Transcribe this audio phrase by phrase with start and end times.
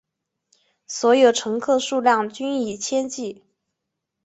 [0.87, 3.43] 所有乘客数量均以千计。